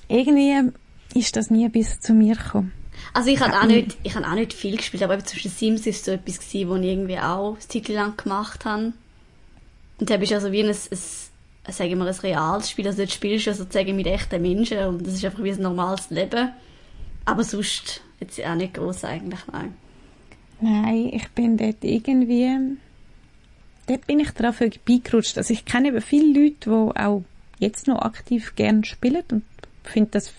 Irgendwie 0.08 0.72
ist 1.14 1.36
das 1.36 1.50
nie 1.50 1.68
bis 1.68 2.00
zu 2.00 2.14
mir 2.14 2.34
gekommen. 2.34 2.72
Also 3.12 3.28
ich 3.28 3.40
habe 3.40 3.60
auch 3.60 3.66
nicht, 3.66 3.98
ich 4.02 4.14
habe 4.14 4.26
auch 4.26 4.34
nicht 4.34 4.54
viel 4.54 4.78
gespielt, 4.78 5.02
aber 5.02 5.14
eben 5.14 5.26
zwischen 5.26 5.50
Sims 5.50 5.86
ist 5.86 6.06
so 6.06 6.12
etwas 6.12 6.38
gewesen, 6.38 6.70
wo 6.70 6.76
ich 6.76 6.84
irgendwie 6.84 7.18
auch 7.18 7.56
ein 7.56 7.68
Titel 7.68 7.92
lang 7.92 8.16
gemacht 8.16 8.64
habe. 8.64 8.94
Und 9.98 10.08
da 10.08 10.16
bist 10.16 10.32
also 10.32 10.50
wie 10.50 10.62
ein, 10.62 10.70
ein, 10.70 10.76
ein 10.76 11.72
sagen 11.72 11.98
wir, 11.98 12.06
ein 12.06 12.14
reales 12.14 12.70
Spiel, 12.70 12.86
also 12.86 13.02
dort 13.02 13.10
spielst 13.10 13.46
du 13.46 13.54
sozusagen 13.54 13.94
mit 13.94 14.06
echten 14.06 14.40
Menschen 14.40 14.78
und 14.78 15.06
das 15.06 15.14
ist 15.14 15.24
einfach 15.26 15.42
wie 15.42 15.52
ein 15.52 15.60
normales 15.60 16.08
Leben. 16.08 16.52
Aber 17.26 17.44
sonst 17.44 18.00
jetzt 18.18 18.42
auch 18.42 18.54
nicht 18.54 18.74
groß 18.74 19.04
eigentlich, 19.04 19.40
nein. 19.52 19.74
Nein, 20.62 21.10
ich 21.12 21.28
bin 21.28 21.58
dort 21.58 21.84
irgendwie, 21.84 22.48
dort 23.86 24.06
bin 24.06 24.20
ich 24.20 24.30
drauf 24.30 24.56
vorbeigerutscht. 24.56 25.36
Also 25.36 25.52
ich 25.52 25.66
kenne 25.66 25.88
eben 25.88 26.00
viele 26.00 26.40
Leute, 26.40 26.56
die 26.64 26.98
auch 26.98 27.24
jetzt 27.62 27.86
noch 27.86 28.02
aktiv 28.02 28.54
gern 28.56 28.84
spielen 28.84 29.24
und 29.30 29.44
finde 29.84 30.10
das 30.12 30.32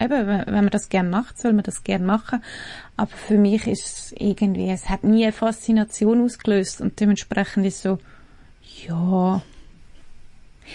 eben, 0.00 0.26
wenn 0.26 0.54
man 0.54 0.70
das 0.70 0.88
gern 0.88 1.10
macht, 1.10 1.38
soll 1.38 1.52
man 1.52 1.64
das 1.64 1.84
gern 1.84 2.04
machen. 2.04 2.42
Aber 2.96 3.10
für 3.10 3.38
mich 3.38 3.66
ist 3.66 3.86
es 3.86 4.14
irgendwie, 4.18 4.70
es 4.70 4.88
hat 4.88 5.04
nie 5.04 5.24
eine 5.24 5.32
Faszination 5.32 6.22
ausgelöst 6.22 6.80
und 6.80 7.00
dementsprechend 7.00 7.66
ist 7.66 7.82
so, 7.82 7.98
ja. 8.86 9.42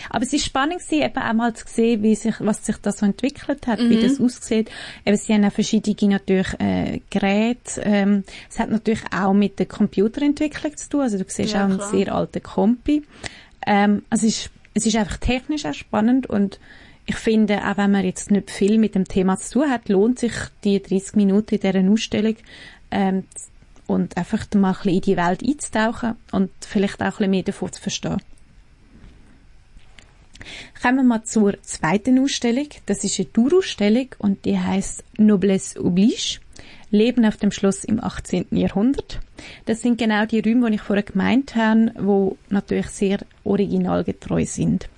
Aber 0.09 0.23
es 0.23 0.33
ist 0.33 0.45
spannend 0.45 0.79
gewesen, 0.79 1.03
eben 1.03 1.17
auch 1.17 1.33
mal 1.33 1.53
zu 1.55 1.65
sehen, 1.67 2.03
wie 2.03 2.13
sich, 2.13 2.35
was 2.39 2.63
sich 2.63 2.77
da 2.77 2.91
so 2.91 3.07
entwickelt 3.07 3.65
hat, 3.65 3.79
mhm. 3.79 3.89
wie 3.89 4.01
das 4.01 4.19
aussieht. 4.19 4.69
Eben, 5.03 5.17
sie 5.17 5.33
haben 5.33 5.45
auch 5.45 5.51
verschiedene 5.51 6.13
natürlich, 6.13 6.59
äh, 6.59 7.01
Geräte. 7.09 7.81
Ähm, 7.83 8.23
es 8.49 8.59
hat 8.59 8.69
natürlich 8.69 9.03
auch 9.11 9.33
mit 9.33 9.57
der 9.57 9.65
Computerentwicklung 9.65 10.77
zu 10.77 10.89
tun. 10.89 11.01
Also 11.01 11.17
du 11.17 11.25
siehst 11.27 11.53
ja, 11.53 11.65
auch 11.65 11.69
einen 11.69 11.81
sehr 11.81 12.13
alten 12.13 12.43
Kompi. 12.43 13.03
Ähm, 13.65 14.03
also 14.11 14.27
es 14.27 14.37
ist, 14.37 14.51
es 14.79 14.85
ist 14.85 14.95
einfach 14.95 15.17
technisch 15.17 15.65
auch 15.65 15.73
spannend 15.73 16.27
und 16.27 16.59
ich 17.05 17.15
finde, 17.15 17.67
auch 17.67 17.77
wenn 17.77 17.91
man 17.91 18.05
jetzt 18.05 18.31
nicht 18.31 18.49
viel 18.49 18.77
mit 18.77 18.95
dem 18.95 19.05
Thema 19.05 19.37
zu 19.37 19.59
tun 19.59 19.69
hat, 19.69 19.89
lohnt 19.89 20.19
sich 20.19 20.31
die 20.63 20.81
30 20.81 21.15
Minuten 21.15 21.55
in 21.55 21.61
dieser 21.61 21.91
Ausstellung 21.91 22.35
ähm, 22.91 23.23
und 23.87 24.15
einfach 24.15 24.45
mal 24.55 24.69
ein 24.69 24.73
bisschen 24.75 24.93
in 24.93 25.01
die 25.01 25.17
Welt 25.17 25.43
einzutauchen 25.43 26.15
und 26.31 26.51
vielleicht 26.61 27.01
auch 27.01 27.05
ein 27.05 27.11
bisschen 27.11 27.31
mehr 27.31 27.43
davon 27.43 27.73
zu 27.73 27.81
verstehen. 27.81 28.21
Kommen 30.81 30.97
wir 30.97 31.03
mal 31.03 31.23
zur 31.23 31.61
zweiten 31.63 32.17
Ausstellung. 32.19 32.69
Das 32.85 33.03
ist 33.03 33.19
eine 33.19 33.33
Tourausstellung 33.33 34.07
und 34.19 34.45
die 34.45 34.57
heißt 34.57 35.03
Noblesse 35.17 35.83
oblige. 35.83 36.39
Leben 36.89 37.25
auf 37.25 37.37
dem 37.37 37.51
Schloss 37.51 37.83
im 37.83 38.01
18. 38.01 38.47
Jahrhundert. 38.51 39.19
Das 39.65 39.81
sind 39.81 39.97
genau 39.97 40.25
die 40.25 40.39
Räume, 40.39 40.69
die 40.69 40.75
ich 40.75 40.81
vorher 40.81 41.03
gemeint 41.03 41.55
habe, 41.55 41.91
wo 41.99 42.37
natürlich 42.49 42.87
sehr 42.87 43.19
originalgetreu 43.43 44.45
sind. 44.45 44.89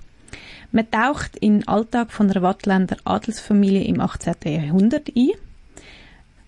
Man 0.72 0.90
taucht 0.90 1.36
in 1.38 1.60
den 1.60 1.68
Alltag 1.68 2.12
von 2.12 2.32
einer 2.32 2.42
Wattländer 2.42 2.98
Adelsfamilie 3.04 3.84
im 3.84 4.00
18. 4.00 4.36
Jahrhundert 4.46 5.10
ein. 5.16 5.32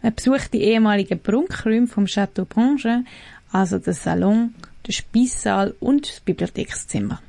Man 0.01 0.15
besucht 0.15 0.53
die 0.53 0.61
ehemaligen 0.63 1.19
Prunkräume 1.19 1.87
vom 1.87 2.05
Château 2.05 2.45
Branche, 2.45 3.03
also 3.51 3.79
den 3.79 3.93
Salon, 3.93 4.55
den 4.87 4.93
Speissaal 4.93 5.75
und 5.79 6.09
das 6.09 6.19
Bibliothekszimmer. 6.21 7.21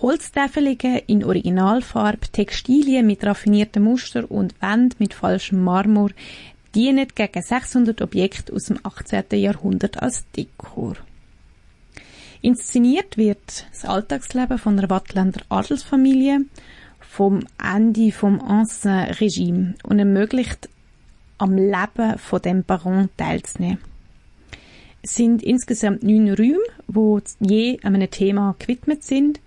Holztäfelungen 0.00 1.00
in 1.06 1.24
Originalfarbe, 1.24 2.28
Textilien 2.30 3.06
mit 3.06 3.24
raffiniertem 3.24 3.82
Muster 3.82 4.30
und 4.30 4.54
Wände 4.62 4.94
mit 5.00 5.12
falschem 5.12 5.62
Marmor 5.62 6.10
dienen 6.74 7.08
gegen 7.14 7.42
600 7.42 8.02
Objekte 8.02 8.52
aus 8.52 8.64
dem 8.64 8.78
18. 8.82 9.24
Jahrhundert 9.32 10.02
als 10.02 10.24
Dekor. 10.36 10.96
Inszeniert 12.40 13.16
wird 13.16 13.66
das 13.70 13.84
Alltagsleben 13.84 14.58
von 14.58 14.78
einer 14.78 14.90
Wattländer 14.90 15.40
Adelsfamilie 15.48 16.40
vom 17.00 17.40
Ende 17.62 18.12
vom 18.12 18.40
Ancien 18.40 19.10
Regime 19.20 19.74
und 19.82 19.98
ermöglicht 19.98 20.68
am 21.38 21.56
Leben 21.56 22.18
von 22.18 22.42
dem 22.42 22.64
Baron 22.64 23.08
teilzunehmen. 23.16 23.78
Es 25.02 25.14
sind 25.14 25.42
insgesamt 25.42 26.02
neun 26.02 26.34
Räume, 26.34 26.58
wo 26.86 27.20
je 27.40 27.78
einem 27.82 28.10
Thema 28.10 28.54
gewidmet 28.58 29.04
sind, 29.04 29.40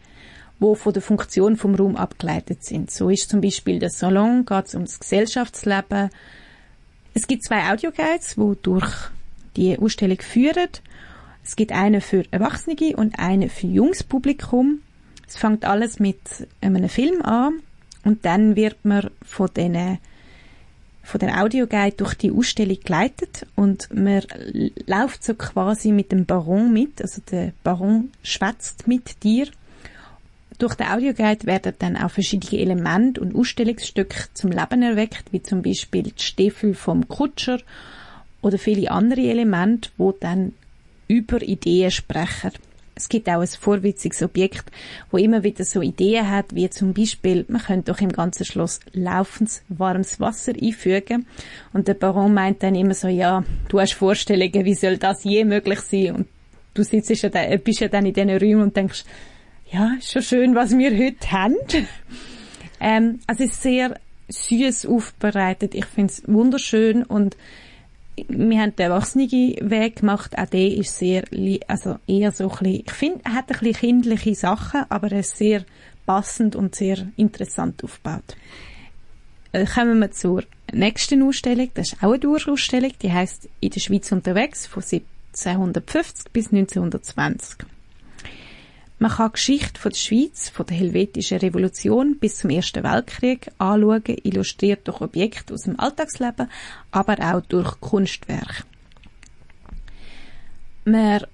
wo 0.60 0.76
von 0.76 0.94
der 0.94 1.02
Funktion 1.02 1.58
vom 1.58 1.76
Raum 1.76 1.96
abgeleitet 1.96 2.64
sind. 2.64 2.92
So 2.92 3.10
ist 3.10 3.30
zum 3.30 3.42
Beispiel 3.42 3.80
der 3.80 3.90
Salon, 3.90 4.46
geht 4.46 4.68
es 4.68 4.76
um 4.76 4.86
das 4.86 5.00
Gesellschaftsleben. 5.00 6.10
Es 7.14 7.28
gibt 7.28 7.44
zwei 7.44 7.72
Audioguides, 7.72 8.38
wo 8.38 8.56
durch 8.56 9.10
die 9.56 9.78
Ausstellung 9.78 10.20
führen 10.22 10.70
es 11.44 11.56
gibt 11.56 11.72
eine 11.72 12.02
für 12.02 12.24
Erwachsene 12.32 12.96
und 12.96 13.20
eine 13.20 13.50
für 13.50 13.68
junges 13.68 14.04
Publikum. 14.04 14.82
Es 15.28 15.38
fängt 15.38 15.66
alles 15.66 16.00
mit 16.00 16.20
einem 16.62 16.90
Film 16.90 17.22
an 17.22 17.62
und 18.04 18.26
dann 18.26 18.56
wird 18.56 18.84
man 18.84 19.10
von 19.26 19.50
den 19.56 19.98
von 21.04 21.20
den 21.20 21.32
Audioguide 21.32 21.98
durch 21.98 22.14
die 22.14 22.32
Ausstellung 22.32 22.78
geleitet 22.84 23.48
und 23.56 23.90
man 23.92 24.22
läuft 24.86 25.24
so 25.24 25.34
quasi 25.34 25.92
mit 25.92 26.12
dem 26.12 26.26
Baron 26.28 26.72
mit, 26.72 27.02
also 27.02 27.24
der 27.32 27.54
Baron 27.64 28.12
schwätzt 28.22 28.88
mit 28.88 29.24
dir. 29.24 29.48
Durch 30.62 30.76
den 30.76 30.90
Audioguide 30.90 31.48
werden 31.48 31.74
dann 31.80 31.98
auch 31.98 32.12
verschiedene 32.12 32.62
Elemente 32.62 33.20
und 33.20 33.36
Ausstellungsstücke 33.36 34.26
zum 34.36 34.52
Leben 34.52 34.84
erweckt, 34.84 35.24
wie 35.32 35.42
zum 35.42 35.64
Beispiel 35.64 36.04
die 36.04 36.22
Stiefel 36.22 36.76
vom 36.76 37.08
Kutscher 37.08 37.58
oder 38.44 38.60
viele 38.60 38.92
andere 38.92 39.22
Elemente, 39.22 39.90
wo 39.98 40.12
dann 40.12 40.54
über 41.08 41.42
Ideen 41.42 41.90
sprechen. 41.90 42.52
Es 42.94 43.10
gibt 43.10 43.28
auch 43.28 43.42
ein 43.42 43.48
vorwitziges 43.48 44.22
Objekt, 44.22 44.66
wo 45.10 45.18
immer 45.18 45.42
wieder 45.42 45.66
so 45.66 45.82
Ideen 45.82 46.30
hat, 46.30 46.54
wie 46.54 46.70
zum 46.70 46.94
Beispiel, 46.94 47.44
man 47.48 47.64
könnte 47.64 47.92
doch 47.92 48.00
im 48.00 48.12
ganzen 48.12 48.46
Schloss 48.46 48.82
laufendes 48.94 49.64
warmes 49.68 50.20
Wasser 50.20 50.54
einfügen. 50.62 51.26
Und 51.74 51.88
der 51.88 51.96
Baron 51.96 52.36
meint 52.36 52.62
dann 52.62 52.76
immer 52.76 52.94
so, 52.94 53.08
ja, 53.08 53.44
du 53.68 53.80
hast 53.80 53.94
Vorstellungen, 53.94 54.64
wie 54.64 54.76
soll 54.76 54.98
das 54.98 55.24
je 55.24 55.44
möglich 55.44 55.80
sein? 55.80 56.12
Und 56.18 56.28
du 56.76 56.84
sitzt 56.84 57.10
ja 57.10 57.30
dann, 57.30 57.60
bist 57.62 57.80
ja 57.80 57.88
dann 57.88 58.06
in 58.06 58.14
diesen 58.14 58.30
Räumen 58.30 58.62
und 58.62 58.78
denkst, 58.78 59.06
ja, 59.72 59.94
ist 59.98 60.12
schon 60.12 60.22
schön, 60.22 60.56
was 60.56 60.78
wir 60.78 60.92
heute 60.98 61.32
haben. 61.32 61.56
ähm, 62.80 63.20
es 63.28 63.40
ist 63.40 63.62
sehr 63.62 64.00
süß 64.28 64.86
aufbereitet. 64.86 65.76
Ich 65.76 65.86
finde 65.86 66.14
es 66.14 66.24
wunderschön 66.28 67.04
und 67.04 67.38
wir 68.28 68.60
haben 68.60 68.76
den 68.76 68.92
Erwachsenenweg 68.92 69.98
gemacht, 69.98 70.38
auch 70.38 70.46
der 70.46 70.74
ist 70.74 70.98
sehr, 70.98 71.24
also 71.68 71.98
eher 72.08 72.32
so 72.32 72.50
ein 72.50 72.50
bisschen, 72.50 72.84
ich 72.86 72.92
finde, 72.92 73.22
er 73.24 73.34
hat 73.34 73.52
ein 73.52 73.60
bisschen 73.60 74.02
kindliche 74.02 74.36
Sachen, 74.36 74.86
aber 74.90 75.12
er 75.12 75.22
ist 75.22 75.38
sehr 75.38 75.64
passend 76.06 76.56
und 76.56 76.76
sehr 76.76 77.08
interessant 77.16 77.84
aufgebaut. 77.84 78.36
Äh, 79.54 79.66
kommen 79.66 80.00
wir 80.00 80.12
zur 80.12 80.44
nächsten 80.74 81.24
Ausstellung, 81.24 81.70
das 81.74 81.94
ist 81.94 82.04
auch 82.04 82.10
eine 82.10 82.20
Dauerausstellung, 82.20 82.92
die 83.02 83.12
heißt 83.12 83.50
«In 83.62 83.70
der 83.70 83.80
Schweiz 83.80 84.12
unterwegs» 84.12 84.66
von 84.68 84.84
1750 84.84 86.32
bis 86.34 86.52
1920. 86.52 87.66
Man 89.02 89.10
kann 89.10 89.32
Geschichte 89.32 89.80
von 89.80 89.90
der 89.90 89.98
Schweiz, 89.98 90.50
von 90.50 90.68
der 90.68 90.78
helvetischen 90.78 91.40
Revolution 91.40 92.20
bis 92.20 92.38
zum 92.38 92.52
Ersten 92.52 92.84
Weltkrieg 92.84 93.50
anschauen, 93.58 94.04
illustriert 94.06 94.88
durch 94.88 95.02
Objekte 95.02 95.56
aus 95.56 95.64
dem 95.64 95.80
Alltagsleben, 95.80 96.48
aber 96.92 97.18
auch 97.20 97.42
durch 97.42 97.82
Kunstwerke. 97.82 98.64
Man 100.86 101.26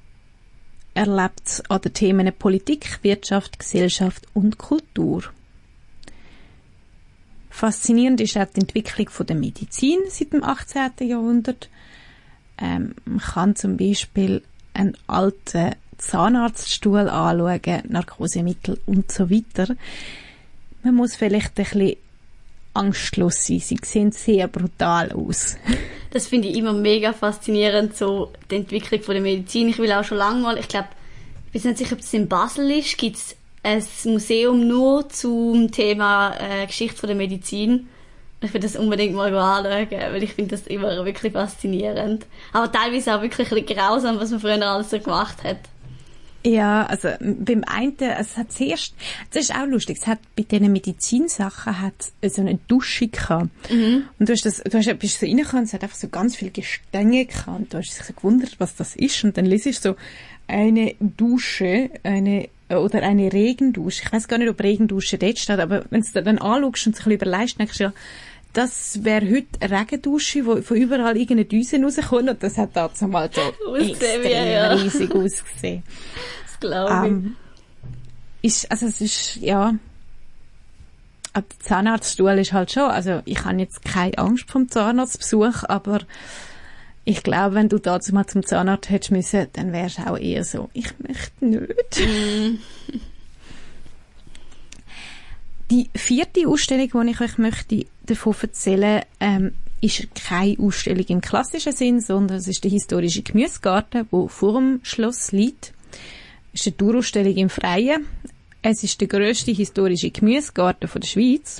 erlebt 0.93 1.61
an 1.67 1.81
den 1.81 1.93
Themen 1.93 2.31
Politik, 2.39 2.99
Wirtschaft, 3.01 3.59
Gesellschaft 3.59 4.25
und 4.33 4.57
Kultur. 4.57 5.23
Faszinierend 7.49 8.21
ist 8.21 8.37
auch 8.37 8.45
die 8.45 8.61
Entwicklung 8.61 9.09
der 9.27 9.35
Medizin 9.35 9.99
seit 10.07 10.31
dem 10.31 10.45
18. 10.45 10.91
Jahrhundert. 11.01 11.69
Ähm, 12.57 12.95
man 13.03 13.19
kann 13.19 13.57
zum 13.57 13.75
Beispiel 13.75 14.41
einen 14.73 14.95
alten 15.07 15.75
Zahnarztstuhl 15.97 17.09
anschauen, 17.09 17.83
Narkosemittel 17.87 18.79
und 18.85 19.11
so 19.11 19.29
weiter. 19.29 19.75
Man 20.83 20.95
muss 20.95 21.15
vielleicht 21.15 21.57
ein 21.57 21.63
bisschen 21.63 21.95
angstlos 22.73 23.45
sein. 23.45 23.59
Sie 23.59 23.77
sehen 23.83 24.11
sehr 24.11 24.47
brutal 24.47 25.11
aus. 25.11 25.57
das 26.11 26.27
finde 26.27 26.47
ich 26.47 26.57
immer 26.57 26.73
mega 26.73 27.13
faszinierend, 27.13 27.97
so 27.97 28.31
die 28.49 28.57
Entwicklung 28.57 29.01
von 29.01 29.15
der 29.15 29.23
Medizin. 29.23 29.69
Ich 29.69 29.79
will 29.79 29.91
auch 29.91 30.03
schon 30.03 30.17
lange 30.17 30.41
mal, 30.41 30.57
ich 30.57 30.67
glaube, 30.67 30.87
ich 31.51 31.61
bin 31.61 31.71
nicht 31.71 31.79
sicher, 31.79 31.93
ob 31.93 31.99
es 31.99 32.13
in 32.13 32.27
Basel 32.27 32.69
ist, 32.71 32.97
gibt 32.97 33.17
es 33.17 33.35
ein 33.63 33.83
Museum 34.05 34.67
nur 34.67 35.09
zum 35.09 35.71
Thema 35.71 36.35
äh, 36.39 36.65
Geschichte 36.67 36.97
von 36.97 37.07
der 37.07 37.17
Medizin. 37.17 37.89
Ich 38.39 38.53
will 38.53 38.61
das 38.61 38.75
unbedingt 38.75 39.15
mal 39.15 39.35
anschauen, 39.35 39.87
weil 39.89 40.23
ich 40.23 40.33
finde 40.33 40.51
das 40.51 40.67
immer 40.67 41.03
wirklich 41.03 41.33
faszinierend. 41.33 42.25
Aber 42.53 42.71
teilweise 42.71 43.15
auch 43.15 43.21
wirklich 43.21 43.51
ein 43.51 43.55
bisschen 43.55 43.77
grausam, 43.77 44.19
was 44.19 44.29
man 44.29 44.39
früher 44.39 44.61
alles 44.61 44.91
so 44.91 44.99
gemacht 44.99 45.43
hat. 45.43 45.57
Ja, 46.45 46.85
also 46.85 47.09
beim 47.19 47.63
einen, 47.65 47.97
es 47.99 48.37
hat 48.37 48.51
zuerst, 48.51 48.93
das 49.31 49.43
ist 49.43 49.55
auch 49.55 49.65
lustig, 49.65 49.97
es 49.99 50.07
hat 50.07 50.19
bei 50.35 50.43
diesen 50.43 50.71
Medizinsachen 50.71 51.81
hat 51.81 52.11
so 52.23 52.41
eine 52.41 52.59
Dusche 52.67 53.07
gehabt. 53.07 53.49
Mhm. 53.69 54.03
Und 54.17 54.29
du 54.29 54.33
hast 54.33 54.45
das, 54.45 54.57
du 54.57 54.77
hast, 54.77 54.99
bist 54.99 55.19
so 55.19 55.25
reingekommen, 55.25 55.65
es 55.65 55.73
hat 55.73 55.83
einfach 55.83 55.97
so 55.97 56.07
ganz 56.07 56.35
viele 56.35 56.51
Gestänge 56.51 57.25
gehabt 57.25 57.47
und 57.47 57.73
du 57.73 57.77
hast 57.77 57.97
dich 57.97 58.05
so 58.05 58.13
gewundert, 58.13 58.55
was 58.59 58.75
das 58.75 58.95
ist 58.95 59.23
und 59.23 59.37
dann 59.37 59.45
liest 59.45 59.81
so 59.81 59.95
eine 60.47 60.95
Dusche, 60.99 61.89
eine 62.03 62.49
oder 62.69 63.01
eine 63.01 63.31
Regendusche. 63.31 64.03
Ich 64.05 64.11
weiß 64.11 64.27
gar 64.27 64.37
nicht, 64.37 64.49
ob 64.49 64.61
Regendusche 64.61 65.17
dort 65.17 65.39
steht, 65.39 65.59
aber 65.59 65.85
wenn 65.89 66.01
du 66.01 66.23
dann 66.23 66.37
anschaust 66.37 66.87
und 66.87 66.95
sich 66.95 67.05
ein 67.05 67.17
bisschen 67.17 67.29
überlegst, 67.29 67.59
denkst 67.59 67.77
du 67.77 67.83
ja, 67.85 67.93
das 68.57 69.03
wäre 69.03 69.29
heute 69.29 69.47
eine 69.59 69.79
Regendusche, 69.79 70.43
wo 70.47 70.59
von 70.63 70.77
überall 70.77 71.15
irgendeine 71.15 71.45
Düse 71.45 71.79
rauskommt 71.79 72.27
und 72.27 72.41
das 72.41 72.57
hat 72.57 72.75
damals 72.75 72.99
so 72.99 73.75
extrem 73.75 74.23
ja. 74.23 74.71
riesig 74.73 75.13
ausgesehen. 75.13 75.83
Das 76.43 76.59
glaube 76.59 77.05
ich. 77.05 77.11
Ähm, 77.11 77.35
ist, 78.41 78.71
also 78.71 78.87
es 78.87 78.99
ist, 78.99 79.35
ja, 79.35 79.75
aber 81.33 81.45
der 81.51 81.59
Zahnarztstuhl 81.59 82.31
ist 82.39 82.51
halt 82.51 82.71
schon, 82.71 82.89
also 82.89 83.21
ich 83.25 83.45
habe 83.45 83.59
jetzt 83.59 83.85
keine 83.85 84.17
Angst 84.17 84.49
vom 84.49 84.67
Zahnarztbesuch, 84.67 85.63
aber 85.67 85.99
ich 87.05 87.21
glaube, 87.21 87.53
wenn 87.53 87.69
du 87.69 87.77
dazu 87.77 88.11
mal 88.11 88.25
zum 88.25 88.43
Zahnarzt 88.43 88.89
hättest 88.89 89.11
müssen, 89.11 89.47
dann 89.53 89.71
wärst 89.71 89.99
du 89.99 90.07
auch 90.07 90.17
eher 90.17 90.43
so, 90.43 90.71
ich 90.73 90.91
möchte 90.97 91.45
nicht. 91.45 92.01
Die 95.77 95.91
vierte 95.93 96.47
Ausstellung, 96.47 96.89
die 97.05 97.11
ich 97.11 97.21
euch 97.21 97.37
möchte 97.37 97.85
davon 98.07 98.35
erzählen 98.41 99.03
ähm, 99.19 99.53
ist 99.79 100.07
keine 100.15 100.57
Ausstellung 100.57 101.05
im 101.07 101.21
klassischen 101.21 101.71
Sinn, 101.71 102.01
sondern 102.01 102.37
es 102.37 102.47
ist 102.47 102.63
der 102.63 102.71
historische 102.71 103.21
Gemüsegarten, 103.21 104.07
wo 104.09 104.27
vor 104.27 104.53
dem 104.53 104.79
Schloss 104.81 105.31
liegt. 105.31 105.73
Es 106.51 106.61
ist 106.61 106.67
eine 106.69 106.77
Tourausstellung 106.77 107.35
im 107.35 107.49
Freien. 107.51 108.07
Es 108.63 108.83
ist 108.83 108.99
der 108.99 109.07
grösste 109.07 109.51
historische 109.51 110.09
Gemüsegarten 110.09 110.89
der 110.91 111.07
Schweiz. 111.07 111.59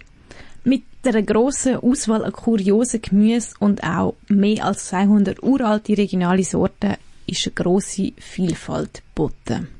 Mit 0.64 0.82
einer 1.06 1.22
grossen 1.22 1.76
Auswahl 1.76 2.26
an 2.26 2.32
kuriosen 2.32 3.04
Gemüse 3.04 3.54
und 3.60 3.84
auch 3.84 4.16
mehr 4.30 4.66
als 4.66 4.88
200 4.88 5.44
uralte 5.44 5.96
regionale 5.96 6.44
Sorten 6.44 6.96
ist 7.28 7.46
eine 7.46 7.54
grosse 7.54 8.14
Vielfalt 8.18 9.04
geboten. 9.14 9.77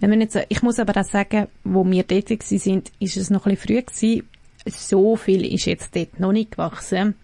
Wenn 0.00 0.10
man 0.10 0.20
jetzt, 0.20 0.38
ich 0.48 0.62
muss 0.62 0.78
aber 0.78 1.00
auch 1.00 1.04
sagen, 1.04 1.48
wo 1.64 1.84
wir 1.84 2.02
dort 2.04 2.42
sind, 2.42 2.92
ist 2.98 3.16
es 3.16 3.30
noch 3.30 3.46
ein 3.46 3.54
bisschen 3.54 3.76
früh 3.76 3.82
gewesen. 3.82 4.28
So 4.66 5.16
viel 5.16 5.44
ist 5.52 5.66
jetzt 5.66 5.94
dort 5.96 6.20
noch 6.20 6.32
nicht 6.32 6.52
gewachsen. 6.52 7.14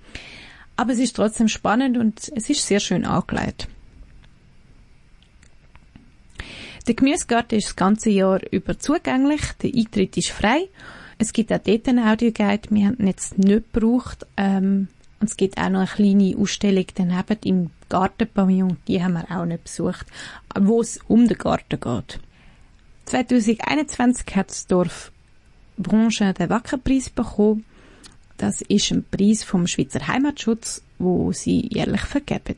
Aber 0.76 0.93
es 0.93 0.99
ist 0.99 1.14
trotzdem 1.14 1.49
spannend 1.49 1.97
und 1.99 2.33
es 2.35 2.50
ist 2.50 2.67
sehr 2.67 2.81
schön 2.81 3.05
angelegt. 3.05 3.69
Der 6.87 6.95
Gemüsegarten 6.95 7.59
ist 7.59 7.69
das 7.69 7.76
ganze 7.76 8.11
Jahr 8.11 8.41
über 8.50 8.79
zugänglich. 8.79 9.41
Der 9.62 9.73
Eintritt 9.75 10.17
ist 10.17 10.31
frei. 10.31 10.69
Es 11.17 11.33
gibt 11.33 11.53
auch 11.53 11.59
dort 11.59 11.88
einen 11.88 12.07
Audioguide. 12.07 12.69
Wir 12.71 12.87
haben 12.87 12.99
ihn 12.99 13.07
jetzt 13.07 13.38
nicht 13.38 13.73
gebraucht. 13.73 14.26
Ähm, 14.37 14.88
und 15.21 15.31
es 15.31 15.37
gibt 15.37 15.57
auch 15.57 15.71
noch 15.71 15.81
eine 15.81 15.87
kleine 15.88 16.37
Ausstellung 16.37 16.85
daneben 16.95 17.38
im 17.45 17.71
Gartenpavillon. 17.88 18.76
Die 18.87 19.03
haben 19.03 19.14
wir 19.14 19.31
auch 19.31 19.47
nicht 19.47 19.64
besucht, 19.64 20.07
wo 20.59 20.81
es 20.83 20.99
um 21.09 21.26
den 21.26 21.38
Garten 21.38 21.81
geht. 21.81 22.21
2021 23.07 24.37
hat 24.37 24.51
das 24.51 24.67
Dorf 24.67 25.12
Branche 25.77 26.33
den 26.33 26.51
Wackerpreis 26.51 27.11
bekommen. 27.11 27.64
Das 28.37 28.62
ist 28.62 28.90
ein 28.90 29.05
Preis 29.05 29.45
vom 29.45 29.67
Schweizer 29.67 30.07
Heimatschutz, 30.07 30.83
wo 30.99 31.33
sie 31.33 31.69
jährlich 31.73 32.03
vergeben. 32.03 32.57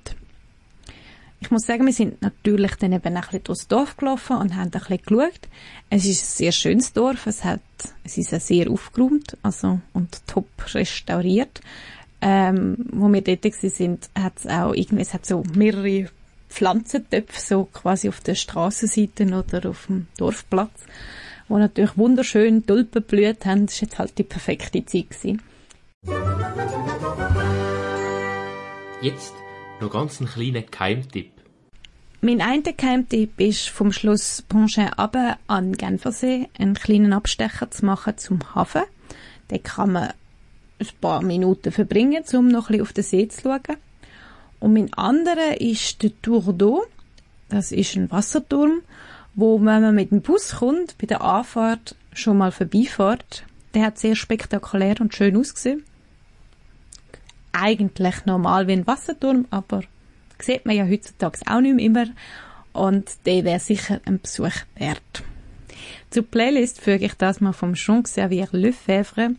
Ich 1.41 1.51
muss 1.51 1.67
sagen, 1.67 1.85
wir 1.85 1.93
sind 1.93 2.23
natürlich 2.23 2.77
dann 2.77 2.93
eben 2.93 3.15
ein 3.15 3.21
bisschen 3.21 3.45
durchs 3.45 3.69
Dorf 3.69 3.97
gelaufen 3.97 4.37
und 4.37 4.57
haben 4.57 4.65
ein 4.65 4.71
bisschen 4.71 5.03
geschaut. 5.03 5.49
Es 5.91 6.07
ist 6.07 6.23
ein 6.23 6.37
sehr 6.37 6.53
schönes 6.53 6.93
Dorf. 6.93 7.27
Es 7.27 7.45
hat, 7.45 7.61
es 8.05 8.17
ist 8.17 8.31
sehr 8.47 8.71
aufgeräumt, 8.71 9.37
also, 9.43 9.81
und 9.93 10.27
top 10.27 10.49
restauriert. 10.75 11.61
Ähm, 12.23 12.77
wo 12.91 13.13
wir 13.13 13.21
dort 13.21 13.45
sind, 13.55 14.09
hat 14.19 14.39
es 14.39 14.47
auch 14.47 14.73
irgendwie, 14.73 15.03
es 15.03 15.13
hat 15.13 15.27
so 15.27 15.43
mehrere 15.55 16.09
Pflanzentöpfe, 16.49 17.41
so 17.41 17.65
quasi 17.65 18.09
auf 18.09 18.21
der 18.21 18.35
Straßenseite 18.35 19.25
oder 19.27 19.71
auf 19.71 19.87
dem 19.87 20.07
Dorfplatz, 20.17 20.85
wo 21.49 21.59
natürlich 21.59 21.97
wunderschön 21.97 22.67
Tulpen 22.67 23.03
blüht 23.03 23.45
haben. 23.45 23.67
Das 23.67 23.77
war 23.77 23.89
jetzt 23.89 23.99
halt 23.99 24.19
die 24.19 24.25
perfekte 24.25 24.85
Zeit. 24.85 25.11
Gewesen. 25.11 25.43
Jetzt 29.03 29.35
noch 29.81 29.91
ganz 29.91 30.21
einen 30.21 30.31
kleinen 30.31 30.71
Keimtipp. 30.71 31.33
Mein 32.23 32.41
einer 32.41 32.73
Keimtipp 32.73 33.39
ist 33.39 33.69
vom 33.69 33.93
Schloss 33.93 34.43
Ponchin 34.43 34.89
aber 34.97 35.39
an 35.47 35.75
Genfersee 35.75 36.49
einen 36.59 36.75
kleinen 36.75 37.13
Abstecher 37.13 37.71
zu 37.71 37.85
machen 37.85 38.17
zum 38.17 38.41
Hafen. 38.55 38.83
Den 39.51 39.63
kann 39.63 39.93
man 39.93 40.13
ein 40.79 40.89
paar 41.01 41.23
Minuten 41.23 41.73
verbringen, 41.73 42.25
um 42.33 42.49
noch 42.49 42.69
ein 42.69 42.79
bisschen 42.79 42.83
auf 42.83 42.93
den 42.93 43.05
See 43.05 43.29
zu 43.29 43.43
schauen. 43.43 43.77
Und 44.61 44.73
mein 44.73 44.93
anderer 44.95 45.61
ist 45.61 46.03
der 46.03 46.11
Tour 46.23 46.43
d'eau. 46.49 46.83
Das 47.49 47.73
ist 47.73 47.97
ein 47.97 48.11
Wasserturm, 48.11 48.83
wo 49.35 49.59
wenn 49.59 49.83
man 49.83 49.95
mit 49.95 50.11
dem 50.11 50.23
Bus 50.23 50.57
kommt, 50.57 50.99
bei 50.99 51.07
der 51.07 51.21
Anfahrt 51.21 51.95
schon 52.13 52.39
mal 52.39 52.53
vorbeifährt. 52.53 53.45
Der 53.75 53.85
hat 53.85 53.99
sehr 53.99 54.17
spektakulär 54.17 54.97
und 55.01 55.15
schön 55.15 55.37
ausgesehen. 55.37 55.85
Eigentlich 57.53 58.25
normal 58.27 58.67
wie 58.67 58.73
ein 58.73 58.87
Wasserturm, 58.87 59.47
aber 59.51 59.83
sieht 60.39 60.67
man 60.67 60.77
ja 60.77 60.87
heutzutage 60.87 61.41
auch 61.47 61.61
nicht 61.61 61.77
mehr 61.77 61.85
immer. 61.85 62.07
Und 62.73 63.11
der 63.25 63.45
wäre 63.45 63.61
sicher 63.61 64.01
ein 64.05 64.21
Besuch 64.21 64.65
wert. 64.77 65.23
Zur 66.11 66.25
Playlist 66.25 66.81
füge 66.81 67.07
ich 67.07 67.15
das 67.15 67.41
mal 67.41 67.53
vom 67.53 67.75
Jean-Xavier 67.75 68.49
Lefebvre. 68.53 69.31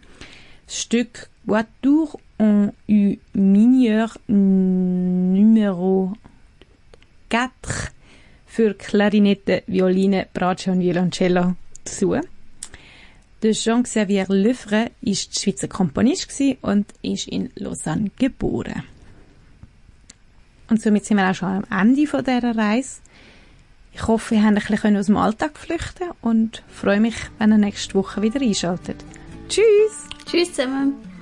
Das 0.65 0.79
Stück 0.81 1.29
Voiture 1.45 2.19
en 2.37 2.71
U 2.87 3.17
mineur 3.33 4.11
Numero 4.27 6.13
4 7.29 7.49
für 8.45 8.73
Klarinette, 8.73 9.63
Violine, 9.67 10.27
Bratsche 10.33 10.71
und 10.71 10.79
Violoncello 10.79 11.55
zu. 11.85 12.15
Jean-Xavier 13.41 14.25
Lefebvre 14.29 14.91
war 15.01 15.13
Schweizer 15.13 15.67
Komponist 15.67 16.41
und 16.61 16.85
ist 17.01 17.27
in 17.27 17.49
Lausanne 17.55 18.11
geboren. 18.17 18.83
Und 20.69 20.81
somit 20.81 21.05
sind 21.05 21.17
wir 21.17 21.29
auch 21.29 21.35
schon 21.35 21.63
am 21.63 21.65
Ende 21.69 22.05
dieser 22.05 22.57
Reise. 22.57 22.99
Ich 23.93 24.05
hoffe, 24.07 24.35
ihr 24.35 24.43
habt 24.43 24.57
ein 24.57 24.63
bisschen 24.63 24.97
aus 24.97 25.05
dem 25.07 25.17
Alltag 25.17 25.57
flüchten 25.57 26.09
und 26.21 26.63
freue 26.67 26.99
mich, 26.99 27.15
wenn 27.39 27.51
ihr 27.51 27.57
nächste 27.57 27.95
Woche 27.95 28.21
wieder 28.21 28.41
einschaltet. 28.41 29.03
Tschüss! 29.49 30.07
Tschüss 30.25 30.53
zusammen! 30.53 31.16